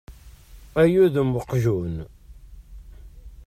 [0.81, 1.95] Ay udem uqejjun!